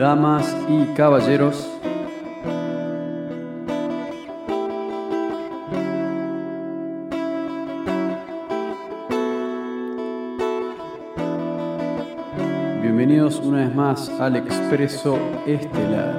[0.00, 1.68] damas y caballeros.
[12.80, 16.09] Bienvenidos una vez más al Expreso Estelar.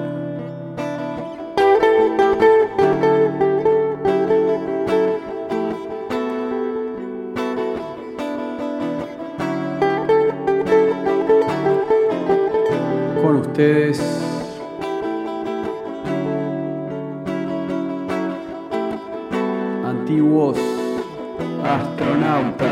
[13.42, 14.00] Ustedes.
[19.86, 20.58] Antiguos
[21.64, 22.71] astronautas.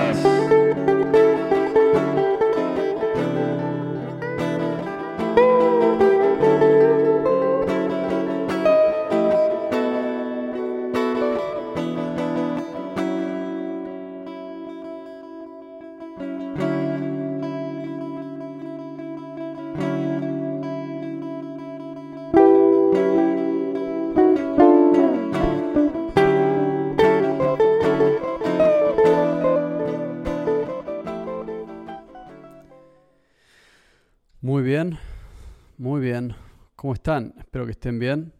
[36.80, 37.34] ¿Cómo están?
[37.38, 38.32] Espero que estén bien.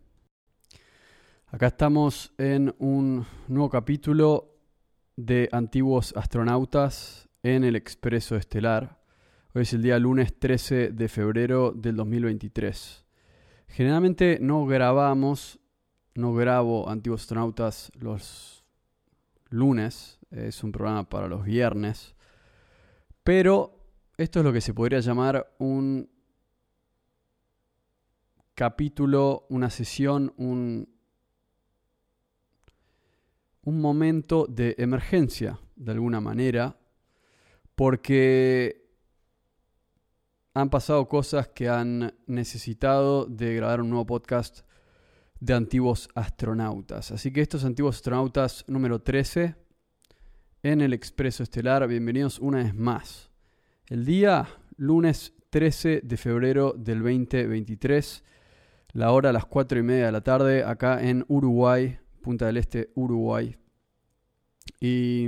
[1.48, 4.56] Acá estamos en un nuevo capítulo
[5.18, 9.04] de Antiguos Astronautas en el Expreso Estelar.
[9.54, 13.06] Hoy es el día lunes 13 de febrero del 2023.
[13.68, 15.60] Generalmente no grabamos,
[16.16, 18.64] no grabo Antiguos Astronautas los
[19.50, 22.16] lunes, es un programa para los viernes,
[23.22, 23.84] pero
[24.16, 26.10] esto es lo que se podría llamar un
[28.60, 30.90] capítulo, una sesión, un,
[33.64, 36.78] un momento de emergencia, de alguna manera,
[37.74, 38.86] porque
[40.54, 44.68] han pasado cosas que han necesitado de grabar un nuevo podcast
[45.40, 47.12] de antiguos astronautas.
[47.12, 49.56] Así que estos antiguos astronautas número 13
[50.64, 53.30] en el Expreso Estelar, bienvenidos una vez más.
[53.88, 58.26] El día lunes 13 de febrero del 2023,
[58.94, 62.58] la hora a las 4 y media de la tarde, acá en Uruguay, Punta del
[62.58, 63.56] Este, Uruguay.
[64.80, 65.28] Y,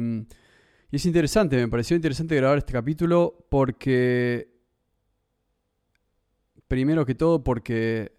[0.91, 4.53] es interesante, me pareció interesante grabar este capítulo porque,
[6.67, 8.13] primero que todo, porque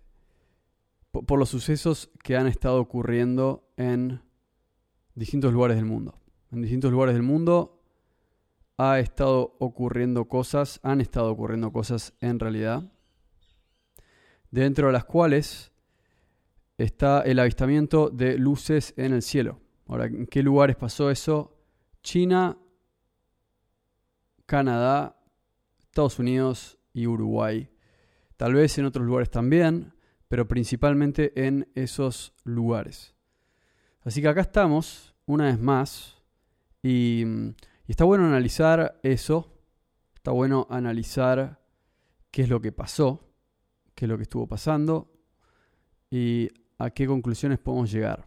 [1.11, 4.23] por, por los sucesos que han estado ocurriendo en
[5.15, 6.19] distintos lugares del mundo.
[6.51, 7.83] En distintos lugares del mundo
[8.79, 12.91] ha estado ocurriendo cosas, han estado ocurriendo cosas en realidad,
[14.53, 15.73] dentro de las cuales
[16.79, 19.59] está el avistamiento de luces en el cielo.
[19.89, 21.59] Ahora, ¿en qué lugares pasó eso?
[22.05, 22.57] China,
[24.47, 25.21] Canadá,
[25.81, 27.69] Estados Unidos y Uruguay.
[28.37, 29.95] Tal vez en otros lugares también,
[30.29, 33.17] pero principalmente en esos lugares.
[34.03, 36.23] Así que acá estamos, una vez más,
[36.81, 37.25] y
[37.87, 39.53] y está bueno analizar eso,
[40.15, 41.61] está bueno analizar
[42.31, 43.32] qué es lo que pasó,
[43.95, 45.11] qué es lo que estuvo pasando
[46.11, 46.49] y
[46.79, 48.27] a qué conclusiones podemos llegar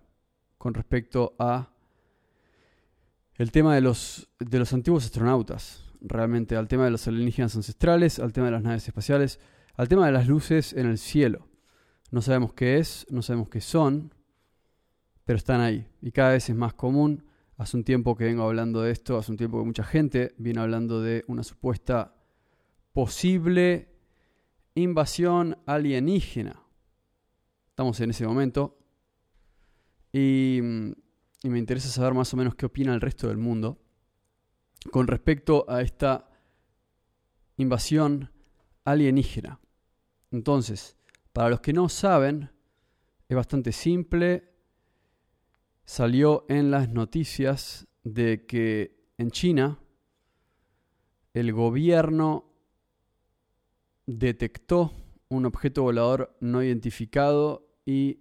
[0.58, 1.70] con respecto a
[3.36, 8.20] el tema de los, de los antiguos astronautas, realmente al tema de los alienígenas ancestrales,
[8.20, 9.40] al tema de las naves espaciales,
[9.75, 11.48] al tema de las luces en el cielo.
[12.12, 14.14] No sabemos qué es, no sabemos qué son,
[15.25, 17.25] pero están ahí y cada vez es más común
[17.58, 20.59] Hace un tiempo que vengo hablando de esto, hace un tiempo que mucha gente viene
[20.59, 22.14] hablando de una supuesta
[22.92, 23.94] posible
[24.75, 26.62] invasión alienígena.
[27.69, 28.77] Estamos en ese momento
[30.12, 30.60] y,
[31.44, 33.81] y, me interesa saber más o menos qué opina el resto del mundo
[34.92, 36.30] con respecto a esta
[37.57, 38.31] invasión
[38.83, 39.60] alienígena.
[40.31, 40.95] Entonces,
[41.33, 42.51] para los que no saben,
[43.27, 44.56] es bastante simple
[45.86, 49.80] salió en las noticias de que en China
[51.33, 52.44] el gobierno
[54.06, 54.94] detectó
[55.30, 58.19] un objeto volador no identificado y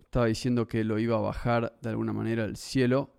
[0.00, 3.10] estaba diciendo que lo iba a bajar de alguna manera al cielo.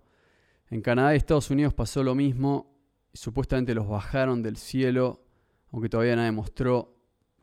[0.70, 2.76] En Canadá y Estados Unidos pasó lo mismo
[3.16, 5.24] supuestamente los bajaron del cielo,
[5.72, 6.96] aunque todavía nadie mostró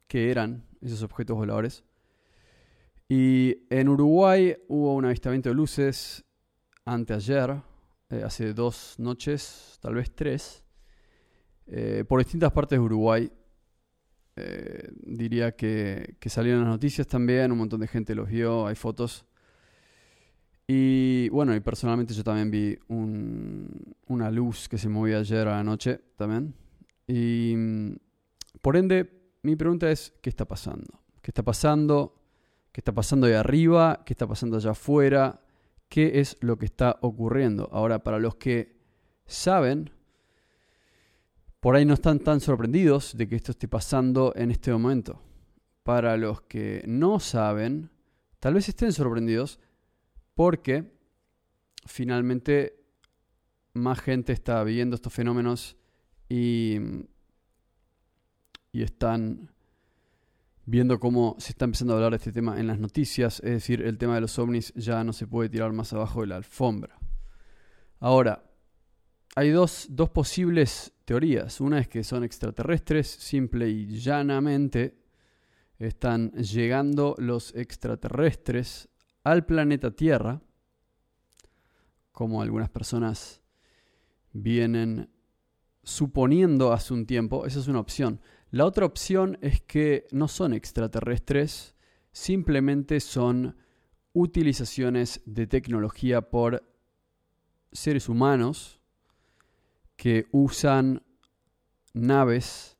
[0.08, 1.84] qué eran esos objetos voladores.
[3.10, 6.24] Y en Uruguay hubo un avistamiento de luces
[6.86, 7.62] anteayer,
[8.10, 10.64] eh, hace dos noches, tal vez tres,
[11.68, 13.32] eh, por distintas partes de Uruguay.
[14.36, 18.76] Eh, diría que, que salieron las noticias también, un montón de gente los vio, hay
[18.76, 19.26] fotos.
[20.68, 25.58] Y bueno, y personalmente yo también vi un, una luz que se movía ayer a
[25.58, 26.56] la noche también.
[27.06, 27.56] Y
[28.62, 29.10] por ende,
[29.44, 31.02] mi pregunta es, ¿qué está pasando?
[31.22, 32.16] ¿Qué está pasando?
[32.72, 34.04] ¿Qué está pasando de arriba?
[34.06, 35.42] ¿Qué está pasando allá afuera?
[35.90, 37.70] ¿Qué es lo que está ocurriendo?
[37.72, 38.78] Ahora, para los que
[39.26, 39.92] saben,
[41.64, 45.22] por ahí no están tan sorprendidos de que esto esté pasando en este momento.
[45.84, 47.90] Para los que no saben,
[48.42, 49.62] tal vez estén sorprendidos
[50.34, 50.92] porque
[51.86, 52.84] finalmente
[53.72, 55.78] más gente está viendo estos fenómenos
[56.28, 56.80] y,
[58.74, 59.50] y están
[60.66, 63.82] viendo cómo se está empezando a hablar de este tema en las noticias, es decir,
[63.84, 67.00] el tema de los ovnis ya no se puede tirar más abajo de la alfombra.
[68.02, 68.44] Ahora,
[69.36, 71.60] hay dos, posibles teorías.
[71.60, 74.98] Una es que son extraterrestres, simple y llanamente
[75.80, 78.90] están llegando los extraterrestres
[79.24, 80.42] al planeta Tierra,
[82.12, 83.42] como algunas personas
[84.34, 85.10] vienen
[85.84, 88.22] suponiendo hace un tiempo, esa es una opción.
[88.52, 91.76] La otra opción es que no son extraterrestres,
[92.12, 93.58] simplemente son
[94.14, 96.64] utilizaciones de tecnología por
[97.72, 98.83] seres humanos
[99.96, 101.02] que usan
[101.94, 102.78] naves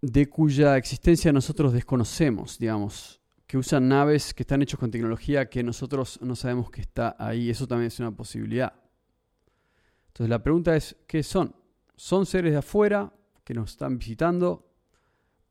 [0.00, 5.62] de cuya existencia nosotros desconocemos, digamos, que usan naves que están hechas con tecnología que
[5.62, 7.50] nosotros no sabemos que está ahí.
[7.50, 8.74] Eso también es una posibilidad.
[10.08, 11.54] Entonces la pregunta es, ¿qué son?
[11.94, 13.12] ¿Son seres de afuera
[13.44, 14.72] que nos están visitando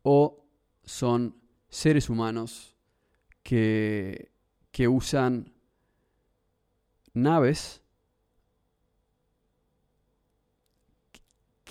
[0.03, 0.45] o
[0.83, 1.35] son
[1.69, 2.75] seres humanos
[3.41, 4.31] que,
[4.71, 5.53] que usan
[7.13, 7.81] naves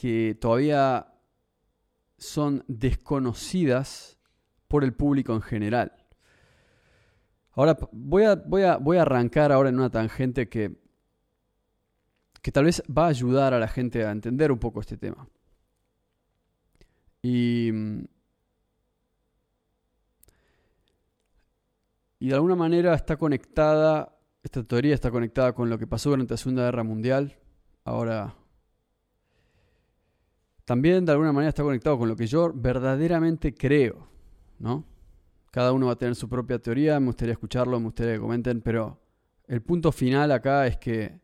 [0.05, 1.15] que todavía
[2.19, 4.19] son desconocidas
[4.69, 5.95] por el público en general.
[7.53, 10.77] Ahora voy a, voy a, voy a arrancar ahora en una tangente que,
[12.43, 15.27] que tal vez va a ayudar a la gente a entender un poco este tema.
[17.23, 17.71] Y,
[22.19, 26.35] y de alguna manera está conectada, esta teoría está conectada con lo que pasó durante
[26.35, 27.39] la Segunda Guerra Mundial.
[27.87, 28.35] Ahora
[30.65, 34.09] también de alguna manera está conectado con lo que yo verdaderamente creo,
[34.59, 34.85] ¿no?
[35.51, 38.61] Cada uno va a tener su propia teoría, me gustaría escucharlo, me gustaría que comenten,
[38.61, 39.01] pero
[39.47, 41.21] el punto final acá es que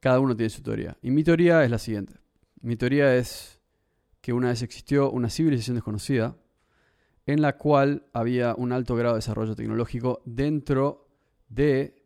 [0.00, 0.98] cada uno tiene su teoría.
[1.00, 2.14] Y mi teoría es la siguiente.
[2.60, 3.62] Mi teoría es
[4.20, 6.36] que una vez existió una civilización desconocida
[7.26, 11.08] en la cual había un alto grado de desarrollo tecnológico dentro
[11.48, 12.02] de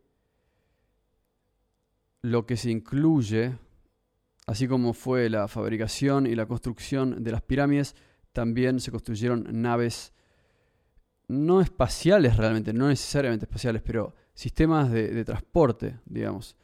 [2.22, 3.56] lo que se incluye
[4.48, 7.94] Así como fue la fabricación y la construcción de las pirámides,
[8.32, 10.14] también se construyeron naves
[11.28, 16.56] no espaciales realmente, no necesariamente espaciales, pero sistemas de, transporte, digamos.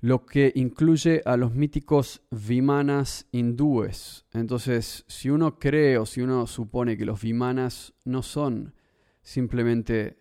[0.00, 4.26] Lo que incluye a los míticos vimanas hindúes.
[4.32, 8.74] Entonces, si uno cree o si uno supone que los vimanas no son
[9.22, 10.18] simplemente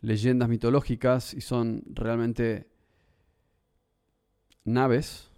[0.00, 2.68] leyendas mitológicas y son realmente
[4.62, 5.31] naves,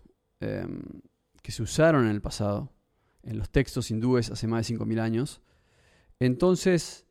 [0.44, 0.82] Em,
[1.42, 2.72] que se usaron en el pasado,
[3.22, 5.42] en los textos hindúes hace más de 5.000 años,
[6.18, 7.06] entonces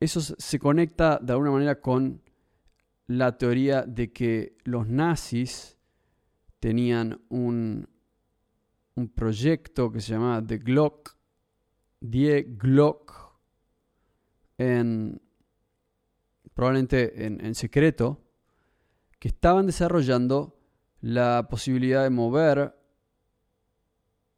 [0.00, 2.22] eso se conecta de alguna manera con
[3.06, 5.78] la teoría de que los nazis
[6.58, 7.88] tenían un,
[8.96, 11.16] un proyecto que se llamaba The Glock,
[12.00, 13.36] Die Glock,
[14.58, 15.22] en,
[16.54, 18.20] probablemente en secreto,
[19.20, 20.53] que estaban desarrollando
[21.04, 22.74] la posibilidad de mover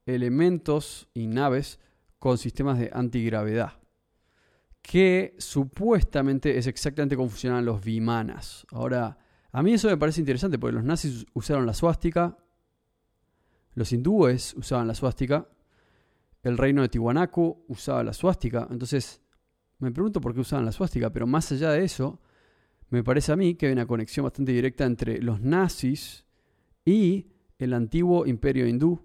[0.04, 1.78] elementos y naves
[2.18, 3.74] con sistemas de antigravedad,
[4.82, 8.66] que supuestamente es exactamente como funcionan los vimanas.
[8.72, 9.16] Ahora,
[9.52, 12.36] a mí eso me parece interesante porque los nazis usaron la suástica,
[13.74, 15.46] los hindúes usaban la suástica,
[16.42, 19.22] el reino de Tiwanaku usaba la suástica, entonces
[19.78, 22.20] me pregunto por qué usaban la suástica, pero más allá de eso,
[22.88, 26.25] me parece a mí que hay una conexión bastante directa entre los nazis
[26.86, 27.26] y
[27.58, 29.02] el antiguo imperio hindú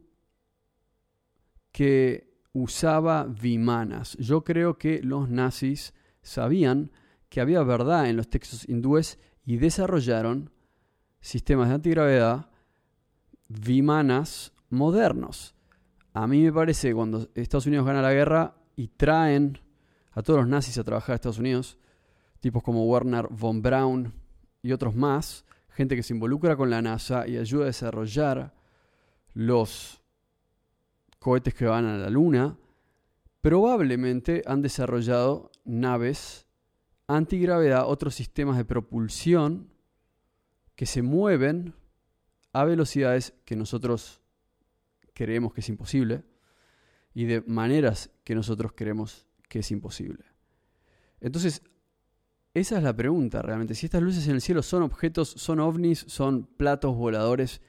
[1.74, 4.16] que usaba vimanas.
[4.18, 6.92] Yo creo que los nazis sabían
[7.28, 10.52] que había verdad en los textos hindúes y desarrollaron
[11.20, 12.50] sistemas de antigravedad
[13.48, 15.56] vimanas modernos.
[16.14, 19.60] A mí me parece cuando Estados Unidos gana la guerra y traen
[20.12, 21.78] a todos los nazis a trabajar a Estados Unidos,
[22.42, 24.14] tipos como Werner von Braun
[24.62, 28.54] y otros más, gente que se involucra con la NASA y ayuda a desarrollar
[29.34, 30.02] los
[31.20, 32.58] cohetes que van a la Luna,
[33.42, 36.48] probablemente han desarrollado naves
[37.08, 39.70] antigravedad, otros sistemas de propulsión
[40.76, 41.74] que se mueven
[42.54, 44.22] a velocidades que nosotros
[45.14, 46.24] creemos que es imposible.
[47.14, 50.24] y de maneras que nosotros creemos que es imposible.
[51.20, 51.62] Entonces,
[52.54, 53.76] esa es la pregunta realmente.
[53.76, 57.62] Si estas luces en el cielo son objetos, son ovnis, son platos voladores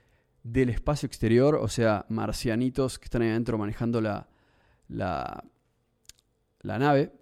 [0.43, 4.29] del espacio exterior, o sea, marcianitos que están ahí adentro manejando la,
[4.89, 5.45] la,
[6.63, 7.13] nave,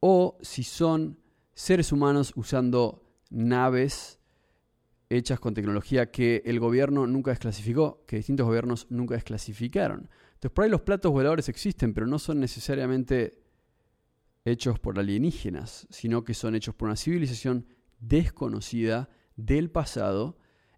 [0.00, 1.18] o si son
[1.54, 4.18] seres humanos usando naves
[5.08, 10.08] hechas con tecnología que el gobierno nunca desclasificó, que distintos gobiernos nunca desclasificaron.
[10.34, 13.43] Entonces, por ahí los platos voladores existen, pero no son necesariamente
[14.44, 17.66] hechos por alienígenas, sino que son hechos por una civilización
[17.98, 20.36] desconocida del pasado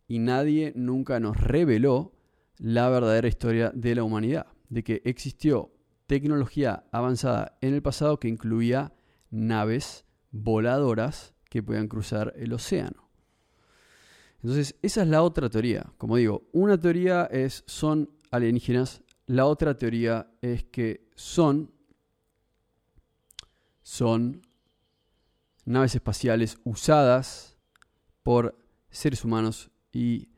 [0.08, 2.14] y nadie nunca nos reveló
[2.58, 5.72] la verdadera historia de la humanidad, de que existió
[6.06, 8.94] tecnología avanzada en el pasado que incluía
[9.30, 13.10] naves voladoras que podían cruzar el océano.
[14.42, 15.92] Entonces, esa es la otra teoría.
[15.98, 21.72] Como digo, una teoría es son alienígenas, la otra teoría es que son
[23.86, 24.42] son
[25.64, 27.56] naves espaciales usadas
[28.24, 28.58] por
[28.90, 30.28] seres humanos y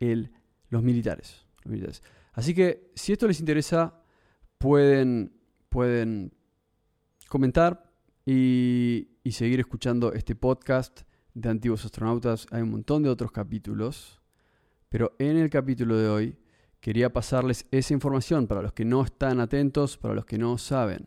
[0.00, 0.32] el,
[0.70, 2.02] los, militares, militares.
[2.32, 4.02] Así que si esto les interesa,
[4.58, 5.32] pueden,
[5.68, 6.32] pueden
[7.28, 7.92] comentar
[8.24, 12.48] y, y seguir escuchando este podcast de antiguos astronautas.
[12.50, 14.20] Hay un montón de otros capítulos,
[14.88, 16.38] pero en el capítulo de hoy
[16.80, 21.06] quería pasarles esa información para los que no están atentos, para los que no saben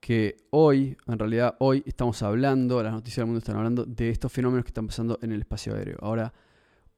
[0.00, 4.32] que hoy, en realidad hoy estamos hablando, las noticias del mundo están hablando de estos
[4.32, 5.98] fenómenos que están pasando en el espacio aéreo.
[6.00, 6.32] Ahora,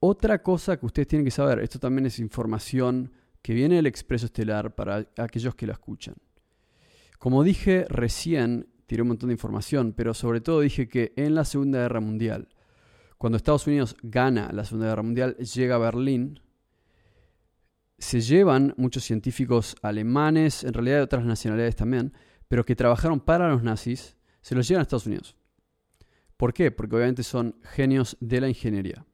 [0.01, 4.27] otra cosa que ustedes tienen que saber, esto también es información que viene del expreso
[4.27, 6.15] estelar para aquellos que la escuchan.
[7.19, 11.45] Como dije recién, tiré un montón de información, pero sobre todo dije que en la
[11.45, 12.49] Segunda Guerra Mundial,
[13.19, 16.41] cuando Estados Unidos gana la Segunda Guerra Mundial, llega a Berlín,
[17.99, 22.15] se llevan muchos científicos alemanes, en realidad de otras nacionalidades también,
[22.51, 25.37] pero que trabajaron para los nazis, se los llevan a Estados Unidos.
[26.37, 26.73] ¿Por qué?
[26.73, 29.07] Porque obviamente son genios de la ingeniería.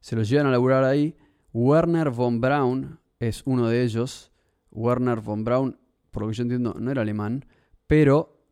[0.00, 1.14] Se los llevan a laburar ahí.
[1.52, 4.32] Werner von Braun es uno de ellos.
[4.70, 5.78] Werner von Braun,
[6.10, 7.44] por lo que yo entiendo, no era alemán,
[7.86, 8.42] pero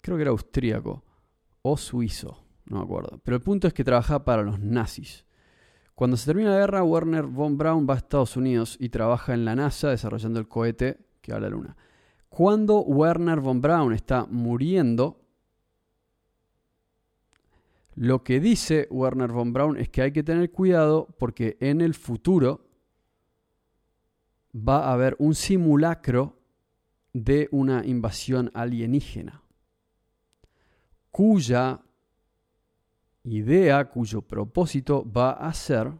[0.00, 1.04] creo que era austríaco
[1.62, 3.20] o suizo, no me acuerdo.
[3.22, 5.26] Pero el punto es que trabajaba para los nazis.
[5.94, 9.44] Cuando se termina la guerra, Werner von Braun va a Estados Unidos y trabaja en
[9.44, 11.76] la NASA desarrollando el cohete que va a la Luna.
[12.30, 15.20] Cuando Werner von Braun está muriendo,
[17.96, 21.92] lo que dice Werner von Braun es que hay que tener cuidado porque en el
[21.92, 22.64] futuro
[24.56, 26.38] va a haber un simulacro
[27.12, 29.42] de una invasión alienígena,
[31.10, 31.82] cuya
[33.24, 35.92] idea, cuyo propósito va a ser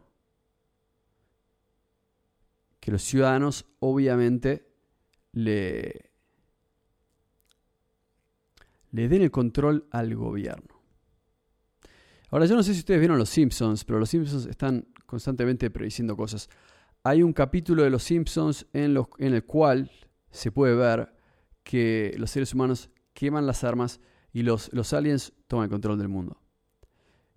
[2.79, 4.65] que los ciudadanos obviamente
[5.33, 6.10] le
[8.91, 10.81] le den el control al gobierno.
[12.29, 16.15] Ahora, yo no sé si ustedes vieron Los Simpsons, pero Los Simpsons están constantemente prediciendo
[16.15, 16.49] cosas.
[17.03, 19.91] Hay un capítulo de Los Simpsons en, el cual
[20.29, 21.13] se puede ver
[21.63, 23.99] que los seres humanos queman las armas
[24.31, 26.41] y los, los aliens toman el control del mundo.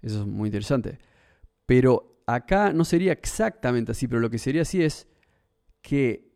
[0.01, 0.99] Eso es muy interesante.
[1.67, 5.09] Pero acá no sería exactamente así, pero lo que sería así es
[5.83, 6.31] que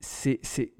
[0.00, 0.74] se, se,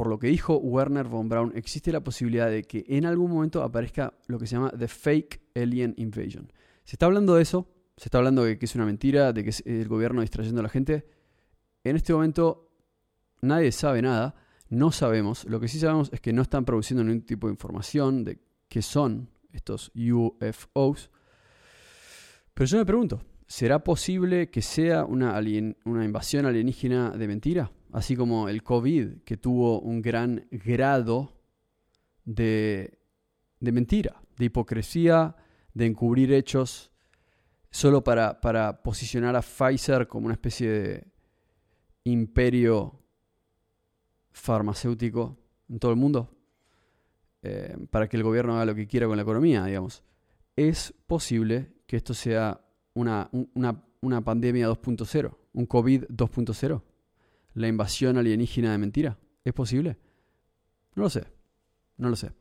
[0.00, 3.62] por lo que dijo Werner von Braun, existe la posibilidad de que en algún momento
[3.62, 6.50] aparezca lo que se llama The Fake Alien Invasion.
[6.84, 9.50] Se está hablando de eso, se está hablando de que es una mentira, de que
[9.50, 11.06] es el gobierno distrayendo a la gente.
[11.84, 12.72] En este momento
[13.42, 14.36] nadie sabe nada,
[14.70, 15.44] no sabemos.
[15.44, 18.38] Lo que sí sabemos es que no están produciendo ningún tipo de información de
[18.70, 21.10] qué son estos UFOs.
[22.54, 25.38] Pero yo me pregunto, ¿será posible que sea una,
[25.84, 27.70] una invasión alienígena de mentira?
[27.92, 31.32] Así como el COVID, que tuvo un gran grado
[32.24, 32.98] de,
[33.58, 35.36] de mentira, de hipocresía,
[35.74, 36.90] de encubrir hechos,
[37.70, 41.06] solo para, para posicionar a Pfizer como una especie de
[42.04, 43.00] imperio
[44.32, 45.36] farmacéutico
[45.68, 46.30] en todo el mundo,
[47.42, 50.02] eh, para que el gobierno haga lo que quiera con la economía, digamos.
[50.56, 52.60] Es posible que esto sea
[52.94, 56.82] una, una, una pandemia 2.0, un COVID 2.0
[57.54, 59.18] la invasión alienígena de mentira?
[59.44, 59.98] ¿Es posible?
[60.94, 61.24] No lo sé,
[61.96, 62.32] no lo sé.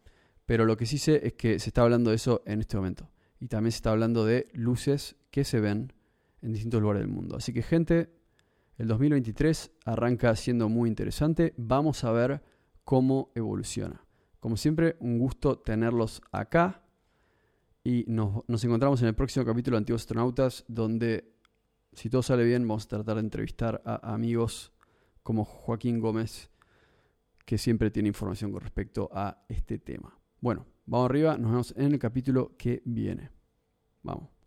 [0.45, 3.09] Pero lo que sí sé es que se está hablando de eso en este momento.
[3.39, 5.93] Y también se está hablando de luces que se ven
[6.41, 7.37] en distintos lugares del mundo.
[7.37, 8.09] Así que gente,
[8.77, 11.53] el 2023 arranca siendo muy interesante.
[11.57, 12.41] Vamos a ver
[12.83, 14.03] cómo evoluciona.
[14.39, 16.83] Como siempre, un gusto tenerlos acá.
[17.83, 21.35] Y nos, nos encontramos en el próximo capítulo de Antiguos Astronautas, donde,
[21.93, 24.73] si todo sale bien, vamos a tratar de entrevistar a amigos
[25.23, 26.49] como Joaquín Gómez
[27.45, 30.15] que siempre tiene información con respecto a este tema.
[30.39, 33.31] Bueno, vamos arriba, nos vemos en el capítulo que viene.
[34.03, 34.38] Vamos.